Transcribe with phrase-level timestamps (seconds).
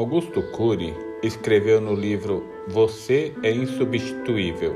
[0.00, 4.74] Augusto Cury escreveu no livro Você é Insubstituível.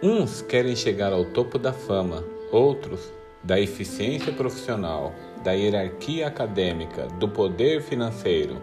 [0.00, 3.12] Uns querem chegar ao topo da fama, outros
[3.42, 5.12] da eficiência profissional,
[5.42, 8.58] da hierarquia acadêmica, do poder financeiro.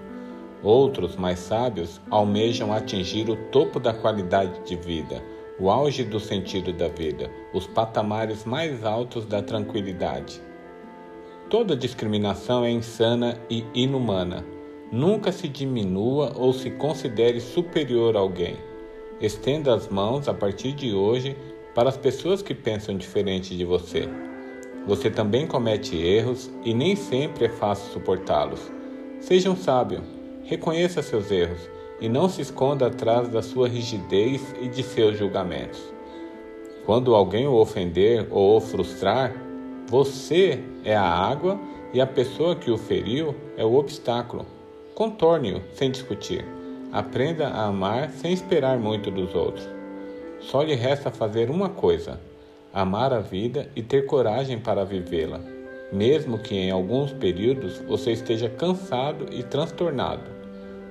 [0.64, 5.22] Outros, mais sábios, almejam atingir o topo da qualidade de vida,
[5.60, 10.42] o auge do sentido da vida, os patamares mais altos da tranquilidade.
[11.48, 14.44] Toda discriminação é insana e inumana.
[14.92, 18.58] Nunca se diminua ou se considere superior a alguém.
[19.22, 21.38] Estenda as mãos a partir de hoje
[21.76, 24.10] para as pessoas que pensam diferente de você.
[24.88, 28.72] Você também comete erros e nem sempre é fácil suportá-los.
[29.20, 30.02] Seja um sábio,
[30.46, 31.70] reconheça seus erros
[32.02, 35.82] e não se esconda atrás da sua rigidez e de seus julgamentos.
[36.88, 39.45] Quando alguém o ofender ou o frustrar,
[39.88, 41.60] você é a água
[41.94, 44.46] e a pessoa que o feriu é o obstáculo.
[44.96, 46.44] Contorne-o sem discutir.
[46.92, 49.68] Aprenda a amar sem esperar muito dos outros.
[50.40, 52.20] Só lhe resta fazer uma coisa:
[52.74, 55.40] amar a vida e ter coragem para vivê-la,
[55.92, 60.24] mesmo que em alguns períodos você esteja cansado e transtornado.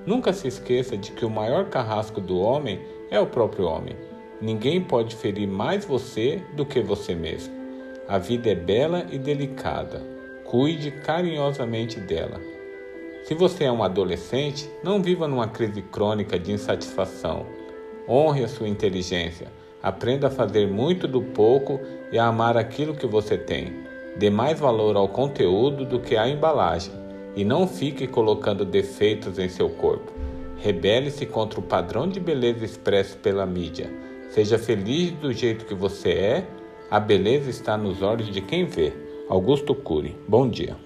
[0.05, 2.79] Nunca se esqueça de que o maior carrasco do homem
[3.11, 3.95] é o próprio homem.
[4.39, 7.64] Ninguém pode ferir mais você do que você mesmo.
[8.07, 9.99] A vida é bela e delicada.
[10.43, 12.39] Cuide carinhosamente dela.
[13.23, 17.47] Se você é um adolescente, não viva numa crise crônica de insatisfação.
[18.07, 19.47] Honre a sua inteligência.
[19.81, 23.73] Aprenda a fazer muito do pouco e a amar aquilo que você tem.
[24.15, 26.93] Dê mais valor ao conteúdo do que à embalagem.
[27.35, 30.11] E não fique colocando defeitos em seu corpo.
[30.57, 33.91] Rebele-se contra o padrão de beleza expresso pela mídia.
[34.29, 36.47] Seja feliz do jeito que você é
[36.89, 38.93] a beleza está nos olhos de quem vê.
[39.27, 40.15] Augusto Cury.
[40.27, 40.77] Bom dia.